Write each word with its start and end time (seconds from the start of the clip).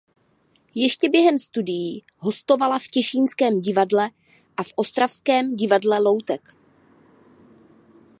Ještě 0.75 1.09
během 1.09 1.37
studií 1.37 2.03
hostovala 2.17 2.79
v 2.79 2.87
Těšínském 2.87 3.59
divadle 3.61 4.09
a 4.57 4.63
v 4.63 4.67
ostravském 4.75 5.55
Divadle 5.55 5.99
loutek. 5.99 6.55